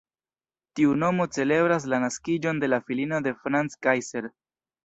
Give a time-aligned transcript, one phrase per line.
[0.79, 4.31] Tiu nomo celebras la naskiĝon de la filino de Franz Kaiser.